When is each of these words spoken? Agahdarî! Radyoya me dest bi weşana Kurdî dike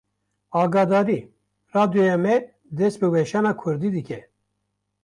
Agahdarî! 0.61 1.19
Radyoya 1.75 2.17
me 2.23 2.35
dest 2.77 2.97
bi 3.01 3.07
weşana 3.13 3.51
Kurdî 3.61 3.89
dike 3.95 4.19